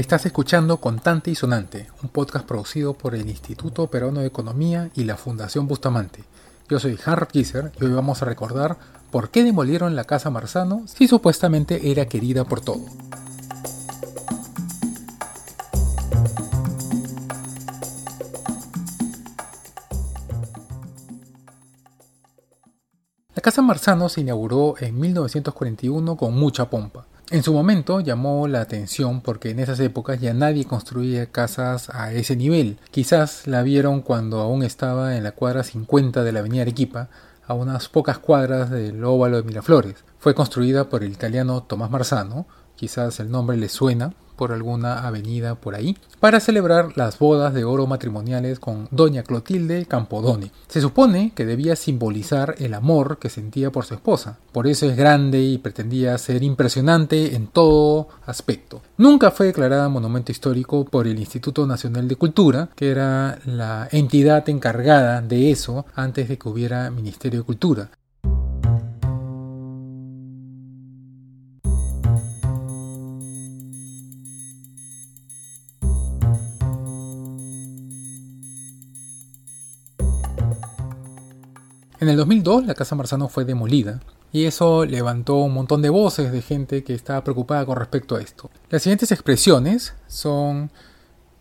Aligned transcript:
Estás 0.00 0.24
escuchando 0.24 0.78
Contante 0.78 1.30
y 1.30 1.34
Sonante, 1.34 1.86
un 2.02 2.08
podcast 2.08 2.46
producido 2.46 2.94
por 2.94 3.14
el 3.14 3.28
Instituto 3.28 3.88
Peruano 3.88 4.20
de 4.20 4.28
Economía 4.28 4.88
y 4.94 5.04
la 5.04 5.18
Fundación 5.18 5.68
Bustamante. 5.68 6.24
Yo 6.70 6.80
soy 6.80 6.98
Harry 7.04 7.26
Kisser 7.26 7.70
y 7.78 7.84
hoy 7.84 7.92
vamos 7.92 8.22
a 8.22 8.24
recordar 8.24 8.78
por 9.10 9.28
qué 9.28 9.44
demolieron 9.44 9.94
la 9.96 10.04
Casa 10.04 10.30
Marzano 10.30 10.84
si 10.86 11.06
supuestamente 11.06 11.90
era 11.90 12.06
querida 12.06 12.44
por 12.44 12.62
todo. 12.62 12.80
La 23.34 23.42
Casa 23.42 23.60
Marzano 23.60 24.08
se 24.08 24.22
inauguró 24.22 24.76
en 24.80 24.98
1941 24.98 26.16
con 26.16 26.34
mucha 26.34 26.70
pompa. 26.70 27.09
En 27.32 27.44
su 27.44 27.52
momento 27.52 28.00
llamó 28.00 28.48
la 28.48 28.60
atención 28.60 29.20
porque 29.20 29.50
en 29.50 29.60
esas 29.60 29.78
épocas 29.78 30.20
ya 30.20 30.34
nadie 30.34 30.64
construía 30.64 31.26
casas 31.26 31.88
a 31.90 32.12
ese 32.12 32.34
nivel. 32.34 32.80
Quizás 32.90 33.46
la 33.46 33.62
vieron 33.62 34.02
cuando 34.02 34.40
aún 34.40 34.64
estaba 34.64 35.16
en 35.16 35.22
la 35.22 35.30
cuadra 35.30 35.62
50 35.62 36.24
de 36.24 36.32
la 36.32 36.40
avenida 36.40 36.62
Arequipa, 36.62 37.08
a 37.46 37.54
unas 37.54 37.88
pocas 37.88 38.18
cuadras 38.18 38.68
del 38.70 39.04
óvalo 39.04 39.36
de 39.36 39.44
Miraflores. 39.44 40.04
Fue 40.18 40.34
construida 40.34 40.88
por 40.88 41.04
el 41.04 41.12
italiano 41.12 41.62
Tomás 41.62 41.92
Marzano, 41.92 42.46
quizás 42.74 43.20
el 43.20 43.30
nombre 43.30 43.56
le 43.56 43.68
suena, 43.68 44.12
por 44.40 44.52
alguna 44.52 45.06
avenida 45.06 45.54
por 45.54 45.74
ahí, 45.74 45.98
para 46.18 46.40
celebrar 46.40 46.96
las 46.96 47.18
bodas 47.18 47.52
de 47.52 47.64
oro 47.64 47.86
matrimoniales 47.86 48.58
con 48.58 48.88
doña 48.90 49.22
Clotilde 49.22 49.84
Campodoni. 49.84 50.50
Se 50.66 50.80
supone 50.80 51.32
que 51.34 51.44
debía 51.44 51.76
simbolizar 51.76 52.54
el 52.58 52.72
amor 52.72 53.18
que 53.18 53.28
sentía 53.28 53.70
por 53.70 53.84
su 53.84 53.92
esposa, 53.92 54.38
por 54.50 54.66
eso 54.66 54.88
es 54.88 54.96
grande 54.96 55.42
y 55.42 55.58
pretendía 55.58 56.16
ser 56.16 56.42
impresionante 56.42 57.36
en 57.36 57.48
todo 57.48 58.08
aspecto. 58.24 58.80
Nunca 58.96 59.30
fue 59.30 59.44
declarada 59.44 59.90
monumento 59.90 60.32
histórico 60.32 60.86
por 60.86 61.06
el 61.06 61.18
Instituto 61.18 61.66
Nacional 61.66 62.08
de 62.08 62.16
Cultura, 62.16 62.70
que 62.74 62.90
era 62.90 63.40
la 63.44 63.88
entidad 63.92 64.48
encargada 64.48 65.20
de 65.20 65.50
eso 65.50 65.84
antes 65.94 66.30
de 66.30 66.38
que 66.38 66.48
hubiera 66.48 66.90
Ministerio 66.90 67.40
de 67.40 67.44
Cultura. 67.44 67.90
El 82.10 82.16
2002 82.16 82.66
la 82.66 82.74
Casa 82.74 82.94
Marzano 82.94 83.28
fue 83.28 83.44
demolida 83.44 84.00
y 84.32 84.44
eso 84.44 84.84
levantó 84.84 85.36
un 85.36 85.54
montón 85.54 85.82
de 85.82 85.88
voces 85.88 86.32
de 86.32 86.42
gente 86.42 86.84
que 86.84 86.94
estaba 86.94 87.24
preocupada 87.24 87.66
con 87.66 87.76
respecto 87.76 88.16
a 88.16 88.20
esto. 88.20 88.50
Las 88.68 88.82
siguientes 88.82 89.10
expresiones 89.12 89.94
son 90.06 90.70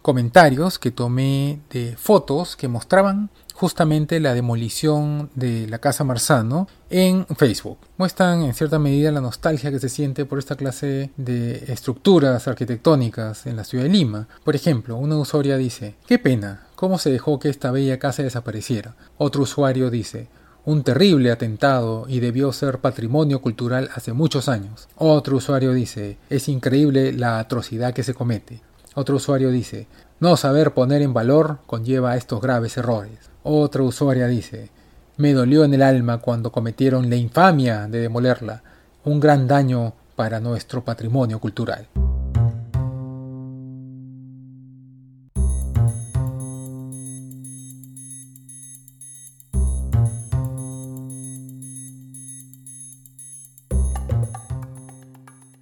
comentarios 0.02 0.80
que 0.80 0.92
tomé 0.92 1.60
de 1.70 1.96
fotos 1.98 2.56
que 2.56 2.68
mostraban 2.68 3.30
justamente 3.54 4.22
la 4.22 4.34
demolición 4.34 5.30
de 5.36 5.68
la 5.68 5.80
Casa 5.80 6.06
Marzano 6.06 6.70
en 6.90 7.26
Facebook. 7.36 7.78
Muestran 7.98 8.44
en 8.44 8.54
cierta 8.54 8.80
medida 8.80 9.12
la 9.12 9.20
nostalgia 9.20 9.70
que 9.70 9.80
se 9.80 9.90
siente 9.90 10.24
por 10.24 10.40
esta 10.40 10.56
clase 10.56 11.12
de 11.18 11.66
estructuras 11.68 12.48
arquitectónicas 12.48 13.46
en 13.48 13.58
la 13.58 13.66
ciudad 13.66 13.84
de 13.84 13.90
Lima. 13.90 14.30
Por 14.46 14.56
ejemplo, 14.56 14.96
una 14.96 15.18
usuaria 15.18 15.58
dice, 15.58 15.96
qué 16.08 16.18
pena, 16.18 16.68
¿cómo 16.76 16.98
se 16.98 17.12
dejó 17.12 17.38
que 17.38 17.50
esta 17.50 17.72
bella 17.72 18.00
casa 18.00 18.24
desapareciera? 18.24 18.96
Otro 19.18 19.44
usuario 19.44 19.90
dice, 19.90 20.30
un 20.66 20.84
terrible 20.84 21.32
atentado 21.32 22.06
y 22.08 22.20
debió 22.20 22.52
ser 22.52 22.80
patrimonio 22.80 23.42
cultural 23.42 23.90
hace 23.96 24.14
muchos 24.14 24.50
años. 24.50 24.88
Otro 24.96 25.38
usuario 25.38 25.74
dice, 25.74 26.18
es 26.30 26.48
increíble 26.50 27.14
la 27.14 27.40
atrocidad 27.40 27.94
que 27.94 28.04
se 28.04 28.14
comete. 28.14 28.62
Otro 28.96 29.16
usuario 29.16 29.50
dice, 29.52 29.88
no 30.20 30.36
saber 30.36 30.74
poner 30.74 31.02
en 31.02 31.14
valor 31.14 31.60
conlleva 31.66 32.18
estos 32.18 32.42
graves 32.42 32.78
errores. 32.78 33.30
Otra 33.44 33.84
usuaria 33.84 34.28
dice, 34.28 34.70
me 35.18 35.34
dolió 35.34 35.64
en 35.64 35.74
el 35.74 35.82
alma 35.82 36.18
cuando 36.18 36.52
cometieron 36.52 37.10
la 37.10 37.16
infamia 37.16 37.88
de 37.88 38.00
demolerla, 38.00 38.62
un 39.06 39.20
gran 39.20 39.48
daño 39.48 39.94
para 40.16 40.40
nuestro 40.40 40.84
patrimonio 40.84 41.40
cultural. 41.40 41.88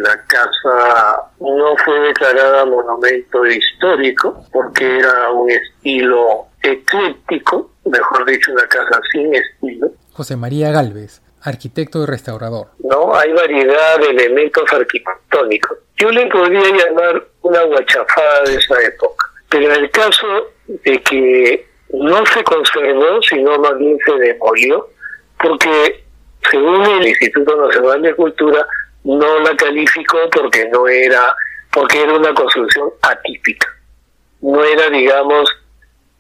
La 0.07 0.23
casa 0.23 1.22
no 1.41 1.75
fue 1.84 2.00
declarada 2.00 2.63
monumento 2.63 3.45
histórico 3.45 4.41
porque 4.53 5.00
era 5.00 5.31
un 5.31 5.51
estilo 5.51 6.45
ecléctico, 6.62 7.72
mejor 7.84 8.25
dicho, 8.25 8.53
una 8.53 8.66
casa 8.68 9.01
sin 9.12 9.35
estilo. 9.35 9.91
José 10.13 10.38
María 10.38 10.72
Galvez, 10.72 11.22
arquitecto 11.41 12.03
y 12.03 12.06
restaurador. 12.06 12.68
No, 12.79 13.13
hay 13.13 13.34
variedad 13.34 14.00
de 14.00 14.12
elementos 14.12 14.63
arquitectónicos. 14.72 15.78
Yo 15.97 16.09
le 16.09 16.28
podría 16.28 16.62
llamar 16.62 17.28
una 17.41 17.63
guachafada 17.63 18.44
de 18.45 18.56
esa 18.56 18.81
época, 18.84 19.29
pero 19.50 19.74
en 19.74 19.84
el 19.84 19.91
caso 19.91 20.28
de 20.68 21.01
que 21.01 21.68
no 21.91 22.25
se 22.28 22.44
conservó, 22.45 23.22
sino 23.24 23.57
más 23.59 23.78
bien 23.78 23.97
se 24.06 24.13
demolió, 24.13 24.88
porque 25.41 26.06
según 26.50 26.85
el 26.85 27.07
Instituto 27.07 27.57
Nacional 27.68 28.01
de 28.03 28.16
Cultura, 28.16 28.66
no 29.07 29.40
la 29.40 29.56
calificó 29.56 30.29
porque 30.29 30.68
no 30.69 30.88
era, 30.88 31.34
porque 31.72 32.01
era 32.01 32.13
una 32.13 32.34
construcción 32.34 32.90
atípica. 33.01 33.68
No 34.41 34.63
era, 34.63 34.90
digamos, 34.90 35.50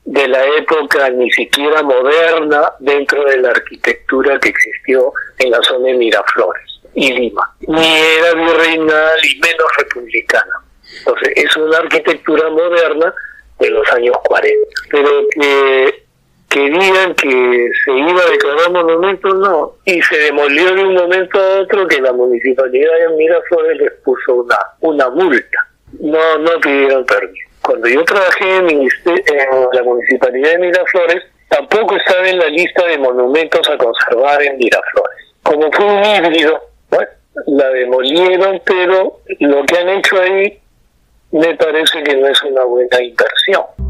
de 0.05 0.27
la 0.27 0.45
época 0.55 1.09
ni 1.09 1.29
siquiera 1.31 1.83
moderna 1.83 2.71
dentro 2.79 3.25
de 3.25 3.37
la 3.37 3.49
arquitectura 3.49 4.39
que 4.39 4.49
existió 4.49 5.11
en 5.37 5.51
la 5.51 5.61
zona 5.63 5.87
de 5.87 5.93
Miraflores 5.95 6.79
y 6.93 7.11
Lima. 7.11 7.53
Ni 7.67 7.97
era 7.97 8.33
virreinal 8.33 9.19
y 9.21 9.39
menos 9.39 9.67
republicana. 9.77 10.53
Entonces, 10.99 11.33
es 11.35 11.57
una 11.57 11.79
arquitectura 11.79 12.49
moderna 12.49 13.13
de 13.59 13.69
los 13.69 13.87
años 13.91 14.15
40. 14.23 14.57
Pero 14.89 15.09
que 15.31 16.06
querían 16.49 17.13
que 17.15 17.69
se 17.83 17.91
iba 17.91 18.21
a 18.21 18.31
declarar 18.31 18.71
monumento, 18.71 19.29
no. 19.29 19.73
Y 19.85 20.01
se 20.01 20.17
demolió 20.17 20.73
de 20.73 20.83
un 20.83 20.93
momento 20.93 21.39
a 21.39 21.61
otro 21.61 21.87
que 21.87 22.01
la 22.01 22.13
municipalidad 22.13 22.91
de 22.99 23.15
Miraflores 23.15 23.77
les 23.77 23.91
puso 24.03 24.35
una, 24.35 24.57
una 24.81 25.09
multa. 25.09 25.67
No, 25.99 26.37
no 26.39 26.59
pidieron 26.59 27.05
permiso. 27.05 27.49
Cuando 27.61 27.87
yo 27.87 28.03
trabajé 28.05 28.57
en, 28.57 28.69
en 28.69 28.87
la 29.73 29.83
municipalidad 29.83 30.51
de 30.51 30.59
Miraflores, 30.59 31.23
tampoco 31.49 31.95
estaba 31.97 32.27
en 32.27 32.39
la 32.39 32.47
lista 32.47 32.85
de 32.85 32.97
monumentos 32.97 33.69
a 33.69 33.77
conservar 33.77 34.41
en 34.41 34.57
Miraflores. 34.57 35.35
Como 35.43 35.71
fue 35.71 35.85
un 35.85 36.05
híbrido, 36.05 36.61
bueno, 36.89 37.09
la 37.47 37.69
demolieron, 37.69 38.61
pero 38.65 39.19
lo 39.39 39.63
que 39.65 39.77
han 39.77 39.89
hecho 39.89 40.21
ahí 40.21 40.59
me 41.31 41.55
parece 41.55 42.03
que 42.03 42.15
no 42.15 42.27
es 42.27 42.41
una 42.43 42.63
buena 42.63 43.01
inversión. 43.01 43.86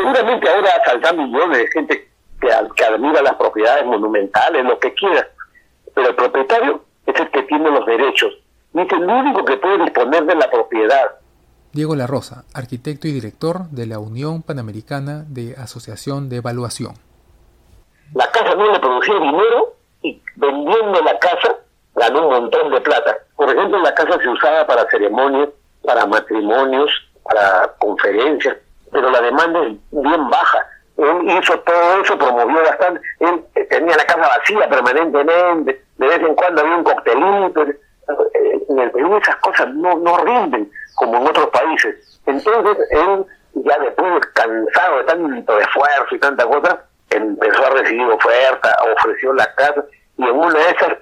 Seguramente 0.00 0.48
ahora 0.48 0.70
saldrán 0.84 1.16
millones 1.18 1.58
de 1.58 1.68
gente 1.68 2.08
que, 2.40 2.48
que 2.76 2.84
admira 2.84 3.22
las 3.22 3.34
propiedades 3.34 3.84
monumentales, 3.84 4.64
lo 4.64 4.78
que 4.78 4.94
quiera, 4.94 5.28
pero 5.94 6.08
el 6.08 6.14
propietario 6.14 6.84
es 7.06 7.20
el 7.20 7.30
que 7.30 7.42
tiene 7.42 7.70
los 7.70 7.84
derechos 7.86 8.32
y 8.72 8.80
es 8.80 8.92
el 8.92 9.04
único 9.04 9.44
que 9.44 9.56
puede 9.56 9.84
disponer 9.84 10.24
de 10.24 10.34
la 10.36 10.50
propiedad. 10.50 11.16
Diego 11.72 11.94
La 11.94 12.06
Rosa, 12.06 12.44
arquitecto 12.54 13.06
y 13.08 13.12
director 13.12 13.68
de 13.70 13.86
la 13.86 13.98
Unión 13.98 14.42
Panamericana 14.42 15.24
de 15.28 15.54
Asociación 15.56 16.28
de 16.28 16.36
Evaluación. 16.36 16.94
La 18.14 18.28
casa 18.30 18.54
no 18.54 18.72
le 18.72 18.78
producía 18.80 19.14
dinero 19.14 19.74
y 20.02 20.20
vendiendo 20.34 21.00
la 21.02 21.18
casa 21.18 21.56
ganó 21.94 22.26
un 22.26 22.34
montón 22.42 22.72
de 22.72 22.80
plata. 22.80 23.18
Por 23.36 23.50
ejemplo, 23.50 23.78
la 23.78 23.94
casa 23.94 24.18
se 24.20 24.28
usaba 24.28 24.66
para 24.66 24.86
ceremonias, 24.90 25.50
para 25.84 26.06
matrimonios, 26.06 26.90
para 27.22 27.72
conferencias, 27.78 28.56
pero 28.90 29.10
la 29.10 29.20
demanda 29.20 29.60
es 29.66 29.76
bien 29.90 30.30
baja. 30.30 30.66
Él 30.96 31.30
hizo 31.30 31.58
todo 31.60 32.02
eso, 32.02 32.18
promovió 32.18 32.62
bastante. 32.62 33.00
Él 33.20 33.44
tenía 33.68 33.96
la 33.96 34.04
casa 34.04 34.28
vacía 34.38 34.68
permanentemente, 34.68 35.82
de 35.96 36.06
vez 36.06 36.18
en 36.20 36.34
cuando 36.34 36.60
había 36.60 36.76
un 36.76 36.84
coctelito. 36.84 37.64
En 38.68 38.78
el 38.78 38.90
Perú 38.90 39.16
esas 39.16 39.36
cosas 39.36 39.72
no, 39.74 39.96
no 39.98 40.16
rinden 40.18 40.70
como 40.96 41.16
en 41.16 41.26
otros 41.26 41.46
países. 41.48 42.20
Entonces 42.26 42.76
él, 42.90 43.24
ya 43.54 43.78
después 43.78 44.26
cansado 44.34 44.98
de 44.98 45.04
tanto 45.04 45.58
esfuerzo 45.58 46.14
y 46.14 46.18
tanta 46.18 46.44
cosa, 46.44 46.84
empezó 47.08 47.66
a 47.66 47.70
recibir 47.70 48.06
ofertas, 48.06 48.74
ofreció 48.96 49.32
la 49.32 49.52
casa 49.54 49.84
y 50.16 50.22
en 50.24 50.30
una 50.30 50.58
de 50.58 50.70
esas 50.70 50.98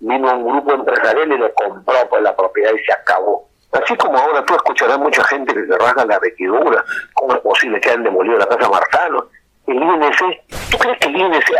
vino 0.00 0.36
un 0.36 0.52
grupo 0.52 0.72
empresarial 0.72 1.32
y 1.32 1.38
le 1.38 1.52
compró 1.54 1.94
pues 2.08 2.22
la 2.22 2.36
propiedad 2.36 2.72
y 2.74 2.84
se 2.84 2.92
acabó. 2.92 3.48
Así 3.72 3.96
como 3.96 4.16
ahora 4.16 4.44
tú 4.44 4.54
escucharás 4.54 4.98
mucha 4.98 5.22
gente 5.24 5.52
que 5.52 5.66
se 5.66 5.78
rasga 5.78 6.04
la 6.04 6.18
vestidura, 6.18 6.84
¿cómo 7.14 7.34
es 7.34 7.40
posible 7.40 7.80
que 7.80 7.90
hayan 7.90 8.04
demolido 8.04 8.38
la 8.38 8.46
casa 8.46 8.68
Marzano? 8.68 9.26
El 9.66 9.76
INC, 9.76 10.70
¿tú 10.70 10.78
crees 10.78 10.98
que 10.98 11.08
el 11.08 11.16
INC 11.16 11.50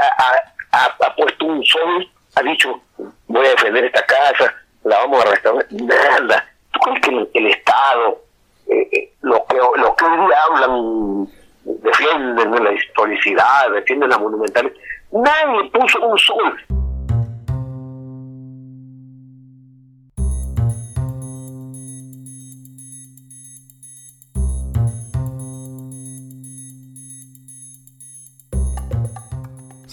ha, 0.73 1.15
puesto 1.17 1.47
un 1.47 1.65
sol, 1.65 2.09
ha 2.37 2.43
dicho, 2.43 2.81
voy 3.27 3.47
a 3.47 3.51
defender 3.51 3.85
esta 3.85 4.05
casa, 4.07 4.55
la 4.85 4.99
vamos 4.99 5.25
a 5.25 5.31
restaurar? 5.31 5.67
Nada. 5.71 6.49
¿Tú 6.73 6.81
crees 6.81 7.01
que 7.01 7.39
el, 7.39 7.47
Estado, 7.47 8.23
eh, 8.69 8.89
eh, 8.93 9.13
lo 9.23 9.45
que, 9.47 9.57
lo 9.57 9.97
que 9.97 10.05
hoy 10.05 10.27
día 10.27 10.37
hablan, 10.49 11.29
defienden 11.65 12.65
la 12.65 12.73
historicidad, 12.73 13.71
defienden 13.73 14.11
la 14.11 14.19
monumental, 14.19 14.73
nadie 15.11 15.71
puso 15.71 16.01
un 16.07 16.19
sol. 16.19 16.65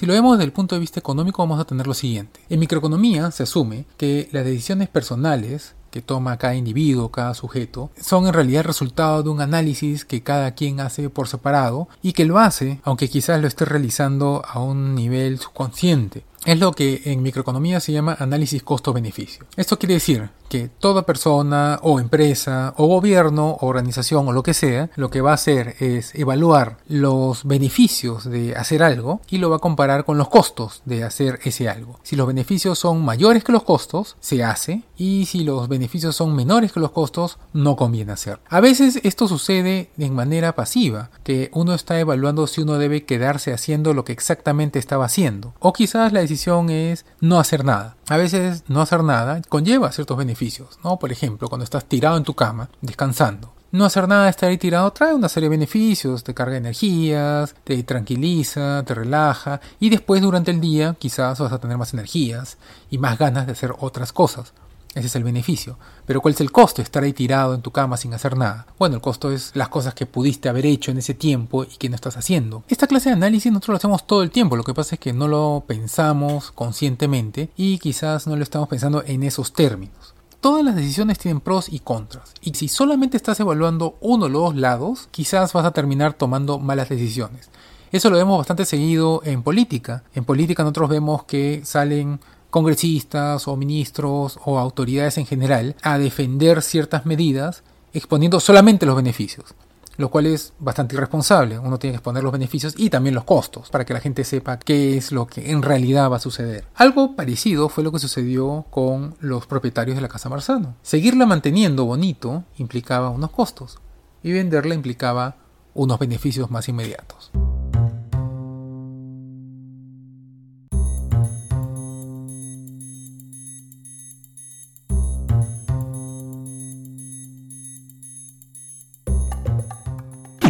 Si 0.03 0.07
lo 0.07 0.15
vemos 0.15 0.33
desde 0.33 0.43
el 0.43 0.51
punto 0.51 0.75
de 0.75 0.81
vista 0.81 0.99
económico 0.99 1.41
vamos 1.41 1.61
a 1.61 1.63
tener 1.63 1.87
lo 1.87 1.93
siguiente. 1.93 2.41
En 2.49 2.59
microeconomía 2.59 3.31
se 3.31 3.43
asume 3.43 3.85
que 3.95 4.27
las 4.33 4.43
decisiones 4.43 4.89
personales 4.89 5.75
que 5.91 6.01
toma 6.01 6.35
cada 6.35 6.55
individuo, 6.55 7.09
cada 7.09 7.33
sujeto, 7.33 7.89
son 8.01 8.27
en 8.27 8.33
realidad 8.33 8.65
resultado 8.65 9.23
de 9.23 9.29
un 9.29 9.39
análisis 9.39 10.03
que 10.03 10.21
cada 10.21 10.55
quien 10.55 10.81
hace 10.81 11.09
por 11.09 11.29
separado 11.29 11.87
y 12.01 12.11
que 12.11 12.25
lo 12.25 12.37
hace, 12.37 12.81
aunque 12.83 13.09
quizás 13.09 13.39
lo 13.39 13.47
esté 13.47 13.63
realizando 13.63 14.41
a 14.45 14.59
un 14.59 14.93
nivel 14.93 15.39
subconsciente. 15.39 16.25
Es 16.45 16.59
lo 16.59 16.73
que 16.73 17.03
en 17.05 17.21
microeconomía 17.21 17.79
se 17.79 17.93
llama 17.93 18.17
análisis 18.19 18.63
costo-beneficio. 18.63 19.45
Esto 19.55 19.79
quiere 19.79 19.93
decir 19.93 20.29
que 20.49 20.67
toda 20.67 21.05
persona 21.05 21.79
o 21.81 21.99
empresa 21.99 22.73
o 22.77 22.85
gobierno 22.85 23.57
o 23.61 23.65
organización 23.65 24.27
o 24.27 24.33
lo 24.33 24.43
que 24.43 24.53
sea, 24.53 24.91
lo 24.95 25.09
que 25.09 25.21
va 25.21 25.31
a 25.31 25.35
hacer 25.35 25.77
es 25.79 26.13
evaluar 26.15 26.77
los 26.87 27.45
beneficios 27.45 28.29
de 28.29 28.55
hacer 28.55 28.83
algo 28.83 29.21
y 29.29 29.37
lo 29.37 29.49
va 29.49 29.55
a 29.55 29.59
comparar 29.59 30.03
con 30.03 30.17
los 30.17 30.27
costos 30.27 30.81
de 30.85 31.05
hacer 31.05 31.39
ese 31.43 31.69
algo. 31.69 31.99
Si 32.03 32.17
los 32.17 32.27
beneficios 32.27 32.77
son 32.77 33.03
mayores 33.03 33.43
que 33.43 33.53
los 33.53 33.63
costos, 33.63 34.17
se 34.19 34.43
hace 34.43 34.83
y 34.97 35.25
si 35.25 35.43
los 35.43 35.69
beneficios 35.69 36.15
son 36.15 36.35
menores 36.35 36.73
que 36.73 36.81
los 36.81 36.91
costos, 36.91 37.39
no 37.53 37.75
conviene 37.77 38.11
hacer. 38.11 38.39
A 38.49 38.59
veces 38.59 38.99
esto 39.03 39.27
sucede 39.29 39.89
en 39.97 40.13
manera 40.13 40.55
pasiva, 40.55 41.09
que 41.23 41.49
uno 41.53 41.73
está 41.73 41.99
evaluando 41.99 42.47
si 42.47 42.61
uno 42.61 42.77
debe 42.77 43.05
quedarse 43.05 43.53
haciendo 43.53 43.93
lo 43.93 44.03
que 44.03 44.11
exactamente 44.11 44.77
estaba 44.77 45.05
haciendo. 45.05 45.53
O 45.59 45.73
quizás 45.73 46.11
la 46.13 46.19
decisión 46.19 46.32
es 46.69 47.05
no 47.19 47.39
hacer 47.39 47.65
nada. 47.65 47.95
A 48.09 48.17
veces 48.17 48.63
no 48.67 48.81
hacer 48.81 49.03
nada 49.03 49.41
conlleva 49.49 49.91
ciertos 49.91 50.17
beneficios, 50.17 50.79
¿no? 50.83 50.99
Por 50.99 51.11
ejemplo, 51.11 51.49
cuando 51.49 51.63
estás 51.63 51.85
tirado 51.85 52.17
en 52.17 52.23
tu 52.23 52.33
cama, 52.33 52.69
descansando. 52.81 53.53
No 53.71 53.85
hacer 53.85 54.07
nada, 54.07 54.29
estar 54.29 54.49
ahí 54.49 54.59
tirado, 54.59 54.93
trae 54.93 55.15
una 55.15 55.27
serie 55.29 55.49
de 55.49 55.55
beneficios, 55.55 56.23
te 56.23 56.35
carga 56.35 56.57
energías, 56.57 57.55
te 57.63 57.81
tranquiliza, 57.81 58.83
te 58.85 58.93
relaja 58.93 59.61
y 59.79 59.89
después 59.89 60.21
durante 60.21 60.51
el 60.51 60.61
día 60.61 60.95
quizás 60.99 61.39
vas 61.39 61.51
a 61.51 61.57
tener 61.57 61.77
más 61.79 61.91
energías 61.91 62.59
y 62.91 62.99
más 62.99 63.17
ganas 63.17 63.47
de 63.47 63.53
hacer 63.53 63.73
otras 63.79 64.13
cosas. 64.13 64.53
Ese 64.95 65.07
es 65.07 65.15
el 65.15 65.23
beneficio. 65.23 65.77
Pero 66.05 66.21
¿cuál 66.21 66.35
es 66.35 66.41
el 66.41 66.51
costo 66.51 66.81
estar 66.81 67.03
ahí 67.03 67.13
tirado 67.13 67.55
en 67.55 67.61
tu 67.61 67.71
cama 67.71 67.97
sin 67.97 68.13
hacer 68.13 68.37
nada? 68.37 68.67
Bueno, 68.77 68.95
el 68.95 69.01
costo 69.01 69.31
es 69.31 69.51
las 69.55 69.69
cosas 69.69 69.93
que 69.95 70.05
pudiste 70.05 70.49
haber 70.49 70.65
hecho 70.65 70.91
en 70.91 70.99
ese 70.99 71.15
tiempo 71.15 71.63
y 71.63 71.77
que 71.77 71.89
no 71.89 71.95
estás 71.95 72.17
haciendo. 72.17 72.63
Esta 72.67 72.87
clase 72.87 73.09
de 73.09 73.15
análisis 73.15 73.51
nosotros 73.51 73.73
lo 73.73 73.77
hacemos 73.77 74.05
todo 74.05 74.21
el 74.21 74.31
tiempo, 74.31 74.55
lo 74.55 74.63
que 74.63 74.73
pasa 74.73 74.95
es 74.95 74.99
que 74.99 75.13
no 75.13 75.27
lo 75.27 75.63
pensamos 75.65 76.51
conscientemente 76.51 77.49
y 77.57 77.79
quizás 77.79 78.27
no 78.27 78.35
lo 78.35 78.43
estamos 78.43 78.69
pensando 78.69 79.03
en 79.05 79.23
esos 79.23 79.53
términos. 79.53 80.13
Todas 80.41 80.63
las 80.63 80.75
decisiones 80.75 81.17
tienen 81.19 81.39
pros 81.39 81.69
y 81.69 81.79
contras, 81.79 82.33
y 82.41 82.53
si 82.53 82.67
solamente 82.67 83.15
estás 83.15 83.39
evaluando 83.39 83.97
uno 84.01 84.25
o 84.25 84.29
los 84.29 84.41
dos 84.41 84.55
lados, 84.57 85.07
quizás 85.09 85.53
vas 85.53 85.65
a 85.65 85.71
terminar 85.71 86.13
tomando 86.13 86.59
malas 86.59 86.89
decisiones. 86.89 87.49
Eso 87.93 88.09
lo 88.09 88.17
vemos 88.17 88.39
bastante 88.39 88.65
seguido 88.65 89.21
en 89.23 89.43
política. 89.43 90.03
En 90.15 90.25
política 90.25 90.63
nosotros 90.63 90.89
vemos 90.89 91.25
que 91.25 91.61
salen 91.63 92.19
congresistas 92.53 93.47
o 93.47 93.57
ministros 93.57 94.37
o 94.45 94.59
autoridades 94.59 95.17
en 95.17 95.25
general 95.25 95.75
a 95.81 95.97
defender 95.97 96.61
ciertas 96.61 97.03
medidas 97.03 97.63
exponiendo 97.93 98.39
solamente 98.39 98.85
los 98.85 98.95
beneficios, 98.95 99.55
lo 99.97 100.11
cual 100.11 100.27
es 100.27 100.53
bastante 100.59 100.93
irresponsable. 100.93 101.57
Uno 101.57 101.79
tiene 101.79 101.93
que 101.93 101.97
exponer 101.97 102.21
los 102.21 102.31
beneficios 102.31 102.75
y 102.77 102.91
también 102.91 103.15
los 103.15 103.23
costos 103.23 103.71
para 103.71 103.85
que 103.85 103.95
la 103.95 104.01
gente 104.01 104.23
sepa 104.23 104.59
qué 104.59 104.95
es 104.95 105.11
lo 105.11 105.25
que 105.25 105.49
en 105.49 105.63
realidad 105.63 106.11
va 106.11 106.17
a 106.17 106.19
suceder. 106.19 106.65
Algo 106.75 107.15
parecido 107.15 107.69
fue 107.69 107.83
lo 107.83 107.91
que 107.91 107.97
sucedió 107.97 108.67
con 108.69 109.15
los 109.19 109.47
propietarios 109.47 109.95
de 109.95 110.01
la 110.03 110.07
Casa 110.07 110.29
Marzano. 110.29 110.75
Seguirla 110.83 111.25
manteniendo 111.25 111.85
bonito 111.85 112.43
implicaba 112.59 113.09
unos 113.09 113.31
costos 113.31 113.79
y 114.21 114.31
venderla 114.31 114.75
implicaba 114.75 115.37
unos 115.73 115.97
beneficios 115.97 116.51
más 116.51 116.69
inmediatos. 116.69 117.31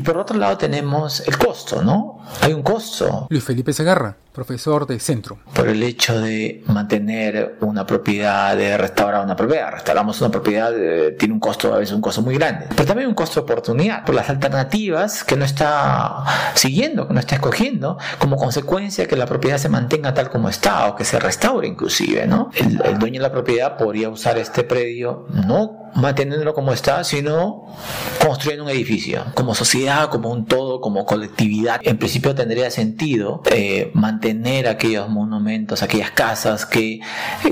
Por 0.03 0.17
otro 0.17 0.37
lado 0.37 0.57
tenemos 0.57 1.21
el 1.27 1.37
costo, 1.37 1.81
¿no? 1.81 2.19
Hay 2.41 2.53
un 2.53 2.63
costo. 2.63 3.27
Luis 3.29 3.43
Felipe 3.43 3.73
Segarra, 3.73 4.15
profesor 4.33 4.87
de 4.87 4.99
Centro. 4.99 5.37
Por 5.53 5.67
el 5.67 5.81
hecho 5.83 6.19
de 6.19 6.63
mantener 6.67 7.57
una 7.61 7.85
propiedad, 7.85 8.55
de 8.57 8.77
restaurar 8.77 9.23
una 9.23 9.35
propiedad. 9.35 9.71
Restauramos 9.71 10.19
una 10.21 10.31
propiedad, 10.31 10.73
eh, 10.77 11.15
tiene 11.17 11.33
un 11.33 11.39
costo, 11.39 11.73
a 11.73 11.77
veces 11.77 11.95
un 11.95 12.01
costo 12.01 12.21
muy 12.21 12.35
grande. 12.35 12.67
Pero 12.69 12.85
también 12.85 13.07
un 13.09 13.15
costo 13.15 13.39
de 13.39 13.43
oportunidad, 13.43 14.05
por 14.05 14.15
las 14.15 14.29
alternativas 14.29 15.23
que 15.23 15.35
no 15.35 15.45
está 15.45 16.23
siguiendo, 16.55 17.07
que 17.07 17.13
no 17.13 17.19
está 17.19 17.35
escogiendo, 17.35 17.97
como 18.19 18.37
consecuencia 18.37 19.07
que 19.07 19.15
la 19.15 19.25
propiedad 19.25 19.57
se 19.57 19.69
mantenga 19.69 20.13
tal 20.13 20.29
como 20.29 20.49
está 20.49 20.87
o 20.87 20.95
que 20.95 21.05
se 21.05 21.19
restaure 21.19 21.67
inclusive, 21.67 22.27
¿no? 22.27 22.49
El, 22.55 22.81
el 22.83 22.99
dueño 22.99 23.19
de 23.21 23.27
la 23.27 23.31
propiedad 23.31 23.77
podría 23.77 24.09
usar 24.09 24.37
este 24.37 24.63
predio 24.63 25.27
no 25.29 25.83
manteniéndolo 25.95 26.53
como 26.53 26.73
está, 26.73 27.03
sino 27.03 27.65
construyendo 28.23 28.63
un 28.63 28.69
edificio. 28.69 29.25
Como 29.35 29.55
sociedad, 29.55 30.09
como 30.09 30.31
un 30.31 30.45
todo, 30.45 30.81
como 30.81 31.05
colectividad, 31.05 31.79
en 31.83 31.97
principio 31.97 32.12
tendría 32.21 32.69
sentido 32.71 33.41
eh, 33.51 33.91
mantener 33.93 34.67
aquellos 34.67 35.09
monumentos, 35.09 35.83
aquellas 35.83 36.11
casas 36.11 36.65
que, 36.65 36.99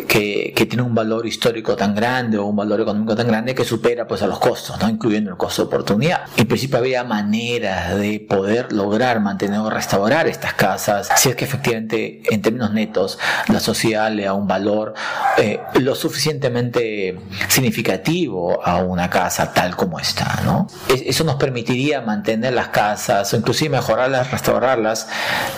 que, 0.08 0.54
que, 0.56 0.66
tienen 0.66 0.86
un 0.86 0.96
valor 0.96 1.26
histórico 1.26 1.76
tan 1.76 1.96
grande 1.96 2.38
o 2.38 2.46
un 2.46 2.56
valor 2.56 2.82
económico 2.82 3.16
tan 3.16 3.28
grande 3.28 3.56
que 3.56 3.66
supera 3.66 4.08
pues 4.08 4.22
a 4.22 4.28
los 4.28 4.40
costos, 4.40 4.80
¿no? 4.80 4.90
incluyendo 4.90 5.30
el 5.30 5.38
costo 5.38 5.64
de 5.64 5.68
oportunidad. 5.68 6.22
En 6.38 6.48
principio 6.48 6.78
había 6.78 7.04
maneras 7.04 7.98
de 7.98 8.20
poder 8.20 8.72
lograr 8.72 9.20
mantener 9.20 9.60
o 9.60 9.70
restaurar 9.70 10.28
estas 10.28 10.54
casas, 10.54 11.10
si 11.18 11.30
es 11.30 11.36
que 11.36 11.46
efectivamente 11.46 12.22
en 12.30 12.42
términos 12.42 12.72
netos 12.72 13.20
la 13.48 13.60
sociedad 13.60 14.12
le 14.12 14.26
da 14.26 14.34
un 14.34 14.48
valor 14.48 14.94
eh, 15.38 15.60
lo 15.80 15.96
suficientemente 15.96 17.20
significativo 17.48 18.66
a 18.66 18.78
una 18.78 19.10
casa 19.10 19.54
tal 19.54 19.76
como 19.76 20.00
está, 20.00 20.42
¿no? 20.44 20.68
Eso 20.88 21.24
nos 21.24 21.36
permitiría 21.36 22.02
mantener 22.02 22.54
las 22.54 22.70
casas 22.70 23.34
o 23.34 23.38
inclusive 23.38 23.70
mejorarlas, 23.70 24.28
restaurarlas 24.52 25.08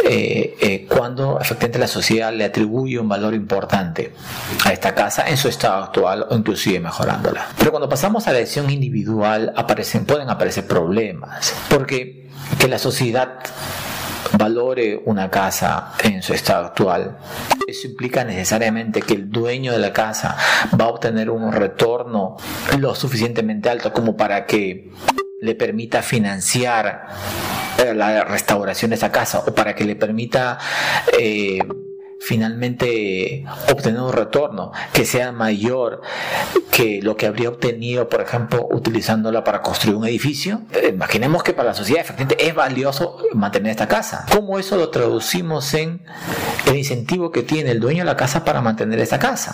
eh, 0.04 0.56
eh, 0.60 0.88
cuando 0.88 1.40
efectivamente 1.40 1.80
la 1.80 1.88
sociedad 1.88 2.34
le 2.34 2.46
atribuye 2.46 3.00
un 3.00 3.10
valor 3.10 3.34
importante 3.34 4.14
a 4.66 4.72
esta 4.72 4.94
casa 4.94 5.28
en 5.28 5.38
su 5.38 5.48
estado 5.48 5.84
actual 5.84 6.28
o 6.30 6.36
inclusive 6.36 6.80
mejorándola. 6.80 7.48
Pero 7.58 7.72
cuando 7.72 7.90
pasamos 7.90 8.28
a 8.28 8.34
la 8.34 8.40
decisión 8.40 8.70
individual 8.70 9.54
aparecen, 9.56 10.06
pueden 10.06 10.30
aparecer 10.30 10.68
problemas 10.68 11.54
porque 11.70 12.30
que 12.60 12.68
la 12.68 12.78
sociedad 12.78 13.40
valore 14.38 15.02
una 15.06 15.30
casa 15.30 15.94
en 16.04 16.22
su 16.22 16.34
estado 16.34 16.66
actual. 16.66 17.18
Eso 17.68 17.88
implica 17.88 18.24
necesariamente 18.24 19.02
que 19.02 19.14
el 19.14 19.30
dueño 19.30 19.72
de 19.72 19.80
la 19.80 19.94
casa 19.94 20.38
va 20.80 20.86
a 20.86 20.90
obtener 20.90 21.30
un 21.30 21.52
retorno 21.52 22.38
lo 22.80 22.96
suficientemente 22.96 23.70
alto 23.70 23.94
como 23.94 24.18
para 24.18 24.46
que 24.46 24.92
le 25.40 25.56
permita 25.56 26.02
financiar 26.02 27.08
la 27.94 28.24
restauración 28.24 28.90
de 28.90 28.96
esa 28.96 29.12
casa 29.12 29.44
o 29.46 29.54
para 29.54 29.76
que 29.76 29.84
le 29.84 29.96
permita 29.96 30.58
eh, 31.20 31.60
finalmente 32.24 33.44
obtener 33.70 34.00
un 34.00 34.14
retorno 34.14 34.72
que 34.94 35.06
sea 35.06 35.32
mayor 35.32 36.02
que 36.72 37.02
lo 37.02 37.18
que 37.18 37.28
habría 37.28 37.50
obtenido, 37.50 38.08
por 38.08 38.22
ejemplo, 38.22 38.68
utilizándola 38.72 39.44
para 39.44 39.62
construir 39.62 39.98
un 39.98 40.08
edificio. 40.08 40.62
Eh, 40.72 40.92
imaginemos 40.94 41.44
que 41.44 41.54
para 41.54 41.70
la 41.70 41.76
sociedad 41.76 42.02
efectivamente 42.02 42.48
es 42.48 42.56
valioso 42.56 43.18
mantener 43.34 43.72
esta 43.72 43.88
casa. 43.88 44.26
¿Cómo 44.32 44.58
eso 44.58 44.78
lo 44.78 44.90
traducimos 44.90 45.74
en 45.74 46.02
el 46.66 46.78
incentivo 46.78 47.32
que 47.32 47.44
tiene 47.44 47.72
el 47.72 47.80
dueño 47.80 48.00
de 48.00 48.06
la 48.06 48.16
casa 48.16 48.46
para 48.46 48.62
mantener 48.62 49.00
esa 49.00 49.20
casa? 49.20 49.54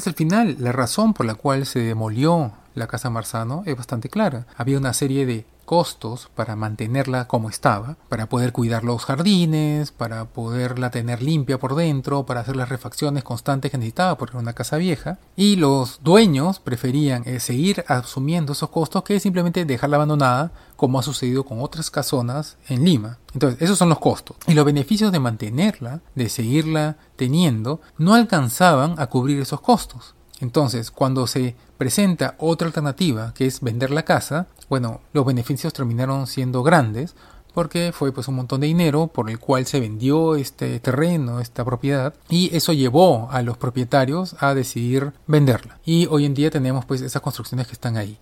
Es 0.00 0.06
el 0.06 0.14
final, 0.14 0.56
la 0.58 0.72
razón 0.72 1.14
por 1.14 1.26
la 1.26 1.34
cual 1.34 1.66
se 1.66 1.80
demolió 1.80 2.52
la 2.74 2.86
Casa 2.86 3.10
Marzano 3.10 3.62
es 3.66 3.76
bastante 3.76 4.08
clara. 4.08 4.46
Había 4.56 4.78
una 4.78 4.94
serie 4.94 5.26
de 5.26 5.44
costos 5.70 6.28
para 6.34 6.56
mantenerla 6.56 7.28
como 7.28 7.48
estaba, 7.48 7.96
para 8.08 8.28
poder 8.28 8.52
cuidar 8.52 8.82
los 8.82 9.04
jardines, 9.04 9.92
para 9.92 10.24
poderla 10.24 10.90
tener 10.90 11.22
limpia 11.22 11.60
por 11.60 11.76
dentro, 11.76 12.26
para 12.26 12.40
hacer 12.40 12.56
las 12.56 12.70
refacciones 12.70 13.22
constantes 13.22 13.70
que 13.70 13.78
necesitaba 13.78 14.18
porque 14.18 14.32
era 14.32 14.42
una 14.42 14.52
casa 14.52 14.78
vieja. 14.78 15.20
Y 15.36 15.54
los 15.54 16.00
dueños 16.02 16.58
preferían 16.58 17.22
eh, 17.24 17.38
seguir 17.38 17.84
asumiendo 17.86 18.52
esos 18.52 18.68
costos 18.70 19.04
que 19.04 19.20
simplemente 19.20 19.64
dejarla 19.64 19.94
abandonada, 19.94 20.50
como 20.74 20.98
ha 20.98 21.04
sucedido 21.04 21.44
con 21.44 21.62
otras 21.62 21.88
casonas 21.88 22.56
en 22.68 22.84
Lima. 22.84 23.18
Entonces, 23.32 23.62
esos 23.62 23.78
son 23.78 23.90
los 23.90 24.00
costos. 24.00 24.38
Y 24.48 24.54
los 24.54 24.64
beneficios 24.64 25.12
de 25.12 25.20
mantenerla, 25.20 26.00
de 26.16 26.28
seguirla 26.30 26.96
teniendo, 27.14 27.80
no 27.96 28.14
alcanzaban 28.14 28.96
a 28.98 29.06
cubrir 29.06 29.38
esos 29.38 29.60
costos. 29.60 30.16
Entonces, 30.40 30.90
cuando 30.90 31.26
se 31.26 31.54
presenta 31.78 32.34
otra 32.38 32.66
alternativa, 32.66 33.32
que 33.34 33.46
es 33.46 33.60
vender 33.60 33.90
la 33.90 34.04
casa, 34.04 34.46
bueno, 34.68 35.00
los 35.12 35.26
beneficios 35.26 35.72
terminaron 35.72 36.26
siendo 36.26 36.62
grandes 36.62 37.14
porque 37.52 37.92
fue 37.92 38.12
pues 38.12 38.28
un 38.28 38.36
montón 38.36 38.60
de 38.60 38.68
dinero 38.68 39.08
por 39.08 39.28
el 39.28 39.38
cual 39.38 39.66
se 39.66 39.80
vendió 39.80 40.36
este 40.36 40.78
terreno, 40.80 41.40
esta 41.40 41.64
propiedad 41.64 42.14
y 42.28 42.54
eso 42.56 42.72
llevó 42.72 43.28
a 43.30 43.42
los 43.42 43.58
propietarios 43.58 44.36
a 44.40 44.54
decidir 44.54 45.12
venderla. 45.26 45.78
Y 45.84 46.06
hoy 46.06 46.24
en 46.24 46.34
día 46.34 46.50
tenemos 46.50 46.84
pues 46.84 47.00
esas 47.00 47.22
construcciones 47.22 47.66
que 47.66 47.72
están 47.72 47.96
ahí. 47.96 48.18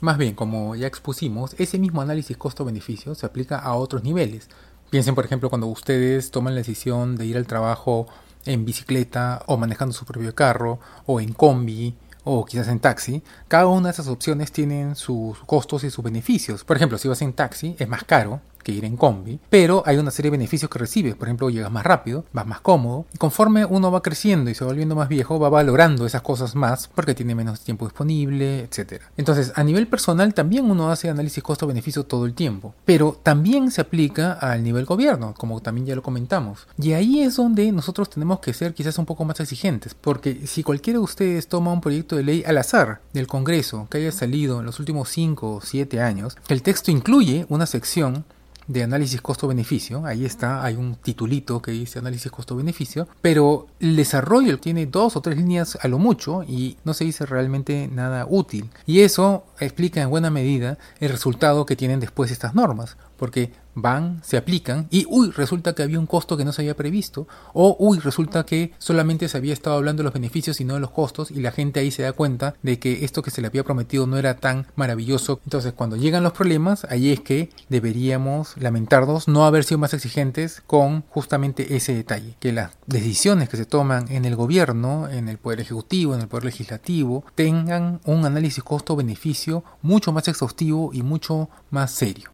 Más 0.00 0.18
bien, 0.18 0.34
como 0.34 0.74
ya 0.74 0.88
expusimos, 0.88 1.54
ese 1.58 1.78
mismo 1.78 2.00
análisis 2.00 2.36
costo-beneficio 2.36 3.14
se 3.14 3.24
aplica 3.24 3.58
a 3.58 3.74
otros 3.74 4.02
niveles. 4.02 4.48
Piensen, 4.90 5.14
por 5.14 5.24
ejemplo, 5.24 5.48
cuando 5.48 5.68
ustedes 5.68 6.32
toman 6.32 6.54
la 6.54 6.60
decisión 6.60 7.16
de 7.16 7.26
ir 7.26 7.36
al 7.36 7.46
trabajo 7.46 8.08
en 8.46 8.64
bicicleta 8.64 9.42
o 9.46 9.56
manejando 9.56 9.94
su 9.94 10.04
propio 10.04 10.34
carro 10.34 10.78
o 11.06 11.20
en 11.20 11.32
combi 11.32 11.94
o 12.24 12.44
quizás 12.44 12.68
en 12.68 12.78
taxi, 12.78 13.22
cada 13.48 13.66
una 13.66 13.88
de 13.88 13.92
esas 13.92 14.08
opciones 14.08 14.52
tienen 14.52 14.94
sus 14.94 15.38
costos 15.40 15.84
y 15.84 15.90
sus 15.90 16.04
beneficios. 16.04 16.64
Por 16.64 16.76
ejemplo, 16.76 16.98
si 16.98 17.08
vas 17.08 17.22
en 17.22 17.32
taxi 17.32 17.74
es 17.78 17.88
más 17.88 18.04
caro 18.04 18.40
que 18.62 18.72
ir 18.72 18.84
en 18.84 18.96
combi, 18.96 19.38
pero 19.50 19.82
hay 19.86 19.98
una 19.98 20.10
serie 20.10 20.30
de 20.30 20.38
beneficios 20.38 20.70
que 20.70 20.78
recibes. 20.78 21.14
Por 21.14 21.28
ejemplo, 21.28 21.50
llegas 21.50 21.70
más 21.70 21.84
rápido, 21.84 22.24
vas 22.32 22.46
más 22.46 22.60
cómodo, 22.60 23.06
y 23.12 23.18
conforme 23.18 23.64
uno 23.64 23.90
va 23.90 24.02
creciendo 24.02 24.50
y 24.50 24.54
se 24.54 24.64
va 24.64 24.70
volviendo 24.70 24.94
más 24.94 25.08
viejo, 25.08 25.38
va 25.38 25.48
valorando 25.48 26.06
esas 26.06 26.22
cosas 26.22 26.54
más 26.54 26.88
porque 26.94 27.14
tiene 27.14 27.34
menos 27.34 27.60
tiempo 27.60 27.86
disponible, 27.86 28.60
etc. 28.60 29.02
Entonces, 29.16 29.52
a 29.54 29.64
nivel 29.64 29.86
personal 29.86 30.34
también 30.34 30.70
uno 30.70 30.90
hace 30.90 31.08
análisis 31.08 31.42
costo-beneficio 31.42 32.04
todo 32.04 32.26
el 32.26 32.34
tiempo, 32.34 32.74
pero 32.84 33.18
también 33.22 33.70
se 33.70 33.80
aplica 33.80 34.32
al 34.32 34.62
nivel 34.62 34.84
gobierno, 34.84 35.34
como 35.36 35.60
también 35.60 35.86
ya 35.86 35.96
lo 35.96 36.02
comentamos. 36.02 36.66
Y 36.78 36.92
ahí 36.92 37.20
es 37.20 37.36
donde 37.36 37.70
nosotros 37.72 38.10
tenemos 38.10 38.40
que 38.40 38.54
ser 38.54 38.74
quizás 38.74 38.98
un 38.98 39.06
poco 39.06 39.24
más 39.24 39.40
exigentes, 39.40 39.94
porque 39.94 40.46
si 40.46 40.62
cualquiera 40.62 40.98
de 40.98 41.04
ustedes 41.04 41.48
toma 41.48 41.72
un 41.72 41.80
proyecto 41.80 42.16
de 42.16 42.22
ley 42.22 42.44
al 42.46 42.58
azar 42.58 43.00
del 43.12 43.26
Congreso 43.26 43.86
que 43.90 43.98
haya 43.98 44.12
salido 44.12 44.60
en 44.60 44.66
los 44.66 44.78
últimos 44.78 45.08
5 45.08 45.56
o 45.56 45.60
7 45.60 46.00
años, 46.00 46.36
el 46.48 46.62
texto 46.62 46.90
incluye 46.90 47.46
una 47.48 47.66
sección 47.66 48.24
de 48.66 48.82
análisis 48.82 49.20
costo-beneficio, 49.20 50.06
ahí 50.06 50.24
está, 50.24 50.64
hay 50.64 50.76
un 50.76 50.94
titulito 50.96 51.60
que 51.60 51.72
dice 51.72 51.98
análisis 51.98 52.30
costo-beneficio, 52.30 53.08
pero 53.20 53.66
el 53.80 53.96
desarrollo 53.96 54.58
tiene 54.58 54.86
dos 54.86 55.16
o 55.16 55.20
tres 55.20 55.36
líneas 55.36 55.78
a 55.80 55.88
lo 55.88 55.98
mucho 55.98 56.42
y 56.44 56.76
no 56.84 56.94
se 56.94 57.04
dice 57.04 57.26
realmente 57.26 57.88
nada 57.92 58.26
útil. 58.28 58.70
Y 58.86 59.00
eso 59.00 59.44
explica 59.60 60.00
en 60.02 60.10
buena 60.10 60.30
medida 60.30 60.78
el 61.00 61.10
resultado 61.10 61.66
que 61.66 61.76
tienen 61.76 62.00
después 62.00 62.30
estas 62.30 62.54
normas, 62.54 62.96
porque 63.22 63.52
van, 63.76 64.20
se 64.24 64.36
aplican 64.36 64.88
y 64.90 65.06
uy, 65.08 65.30
resulta 65.30 65.76
que 65.76 65.84
había 65.84 66.00
un 66.00 66.08
costo 66.08 66.36
que 66.36 66.44
no 66.44 66.52
se 66.52 66.62
había 66.62 66.74
previsto 66.74 67.28
o 67.54 67.76
uy, 67.78 68.00
resulta 68.00 68.44
que 68.44 68.72
solamente 68.78 69.28
se 69.28 69.38
había 69.38 69.52
estado 69.52 69.76
hablando 69.76 70.00
de 70.00 70.06
los 70.06 70.12
beneficios 70.12 70.60
y 70.60 70.64
no 70.64 70.74
de 70.74 70.80
los 70.80 70.90
costos 70.90 71.30
y 71.30 71.36
la 71.36 71.52
gente 71.52 71.78
ahí 71.78 71.92
se 71.92 72.02
da 72.02 72.14
cuenta 72.14 72.56
de 72.64 72.80
que 72.80 73.04
esto 73.04 73.22
que 73.22 73.30
se 73.30 73.40
le 73.40 73.46
había 73.46 73.62
prometido 73.62 74.08
no 74.08 74.18
era 74.18 74.38
tan 74.38 74.66
maravilloso. 74.74 75.38
Entonces, 75.44 75.72
cuando 75.72 75.94
llegan 75.94 76.24
los 76.24 76.32
problemas, 76.32 76.84
ahí 76.90 77.12
es 77.12 77.20
que 77.20 77.50
deberíamos 77.68 78.56
lamentarnos 78.56 79.28
no 79.28 79.44
haber 79.44 79.62
sido 79.62 79.78
más 79.78 79.94
exigentes 79.94 80.60
con 80.66 81.02
justamente 81.02 81.76
ese 81.76 81.94
detalle, 81.94 82.34
que 82.40 82.50
las 82.50 82.72
decisiones 82.88 83.48
que 83.48 83.56
se 83.56 83.66
toman 83.66 84.10
en 84.10 84.24
el 84.24 84.34
gobierno, 84.34 85.08
en 85.08 85.28
el 85.28 85.38
poder 85.38 85.60
ejecutivo, 85.60 86.16
en 86.16 86.22
el 86.22 86.26
poder 86.26 86.46
legislativo, 86.46 87.24
tengan 87.36 88.00
un 88.04 88.26
análisis 88.26 88.64
costo-beneficio 88.64 89.62
mucho 89.80 90.10
más 90.10 90.26
exhaustivo 90.26 90.90
y 90.92 91.04
mucho 91.04 91.48
más 91.70 91.92
serio. 91.92 92.31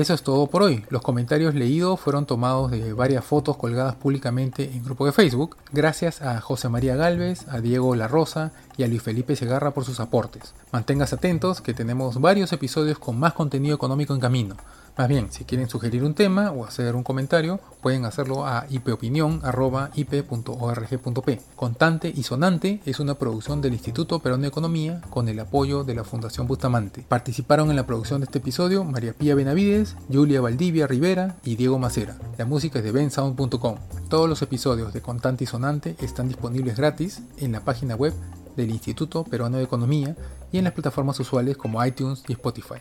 Eso 0.00 0.14
es 0.14 0.22
todo 0.22 0.46
por 0.46 0.62
hoy. 0.62 0.84
Los 0.90 1.02
comentarios 1.02 1.54
leídos 1.54 1.98
fueron 1.98 2.24
tomados 2.24 2.70
de 2.70 2.92
varias 2.92 3.24
fotos 3.24 3.56
colgadas 3.56 3.96
públicamente 3.96 4.70
en 4.72 4.84
grupo 4.84 5.04
de 5.04 5.12
Facebook. 5.12 5.56
Gracias 5.72 6.22
a 6.22 6.40
José 6.40 6.68
María 6.68 6.94
Galvez, 6.94 7.48
a 7.48 7.60
Diego 7.60 7.96
La 7.96 8.06
Rosa 8.06 8.52
y 8.76 8.84
a 8.84 8.86
Luis 8.86 9.02
Felipe 9.02 9.34
Segarra 9.34 9.72
por 9.72 9.84
sus 9.84 9.98
aportes. 9.98 10.54
Manténgase 10.70 11.16
atentos 11.16 11.60
que 11.60 11.74
tenemos 11.74 12.20
varios 12.20 12.52
episodios 12.52 13.00
con 13.00 13.18
más 13.18 13.32
contenido 13.32 13.74
económico 13.74 14.14
en 14.14 14.20
camino. 14.20 14.56
Más 14.98 15.06
bien, 15.06 15.30
si 15.30 15.44
quieren 15.44 15.68
sugerir 15.68 16.02
un 16.02 16.14
tema 16.14 16.50
o 16.50 16.64
hacer 16.64 16.96
un 16.96 17.04
comentario, 17.04 17.60
pueden 17.80 18.04
hacerlo 18.04 18.44
a 18.44 18.66
ipopinión.ip.org.p. 18.68 21.40
Contante 21.54 22.12
y 22.12 22.24
Sonante 22.24 22.80
es 22.84 22.98
una 22.98 23.14
producción 23.14 23.60
del 23.60 23.74
Instituto 23.74 24.18
Perón 24.18 24.42
de 24.42 24.48
Economía 24.48 25.00
con 25.08 25.28
el 25.28 25.38
apoyo 25.38 25.84
de 25.84 25.94
la 25.94 26.02
Fundación 26.02 26.48
Bustamante. 26.48 27.04
Participaron 27.08 27.70
en 27.70 27.76
la 27.76 27.86
producción 27.86 28.20
de 28.20 28.24
este 28.24 28.38
episodio 28.38 28.82
María 28.82 29.12
Pía 29.12 29.36
Benavides, 29.36 29.94
Julia 30.12 30.40
Valdivia 30.40 30.88
Rivera 30.88 31.36
y 31.44 31.54
Diego 31.54 31.78
Macera. 31.78 32.16
La 32.36 32.44
música 32.44 32.80
es 32.80 32.84
de 32.84 32.90
bensound.com. 32.90 33.76
Todos 34.08 34.28
los 34.28 34.42
episodios 34.42 34.92
de 34.92 35.00
Contante 35.00 35.44
y 35.44 35.46
Sonante 35.46 35.94
están 36.00 36.26
disponibles 36.26 36.76
gratis 36.76 37.22
en 37.36 37.52
la 37.52 37.60
página 37.60 37.94
web 37.94 38.14
del 38.56 38.70
Instituto 38.70 39.22
Peruano 39.22 39.58
de 39.58 39.62
Economía 39.62 40.16
y 40.50 40.58
en 40.58 40.64
las 40.64 40.72
plataformas 40.72 41.20
usuales 41.20 41.56
como 41.56 41.86
iTunes 41.86 42.24
y 42.26 42.32
Spotify. 42.32 42.80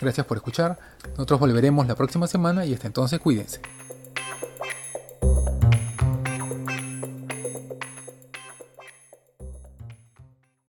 Gracias 0.00 0.26
por 0.26 0.36
escuchar. 0.36 0.78
Nosotros 1.10 1.40
volveremos 1.40 1.86
la 1.86 1.94
próxima 1.94 2.26
semana 2.26 2.64
y 2.64 2.74
hasta 2.74 2.86
entonces 2.86 3.18
cuídense. 3.18 3.60